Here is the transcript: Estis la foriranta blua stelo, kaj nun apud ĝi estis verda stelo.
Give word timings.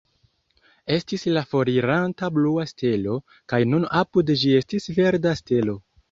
Estis 0.93 1.25
la 1.37 1.41
foriranta 1.51 2.29
blua 2.37 2.65
stelo, 2.71 3.17
kaj 3.53 3.59
nun 3.73 3.85
apud 3.99 4.31
ĝi 4.45 4.55
estis 4.61 4.89
verda 5.01 5.35
stelo. 5.41 5.77